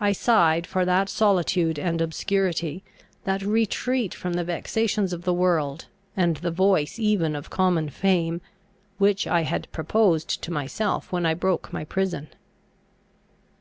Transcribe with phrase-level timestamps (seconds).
[0.00, 2.82] I sighed for that solitude and obscurity,
[3.22, 8.40] that retreat from the vexations of the world and the voice even of common fame,
[8.98, 12.30] which I had proposed to myself when I broke my prison.